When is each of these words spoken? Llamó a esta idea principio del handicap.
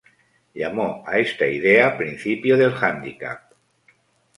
Llamó 0.55 1.03
a 1.05 1.19
esta 1.19 1.45
idea 1.45 1.95
principio 1.95 2.57
del 2.57 2.73
handicap. 2.73 3.51